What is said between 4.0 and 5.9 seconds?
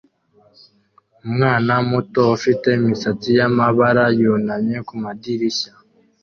yunamye kumadirishya